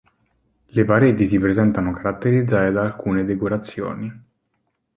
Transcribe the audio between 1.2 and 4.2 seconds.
si presentano caratterizzate da alcune decorazioni.